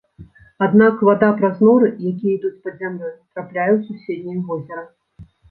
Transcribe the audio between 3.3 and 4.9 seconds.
трапляе ў суседняе возера.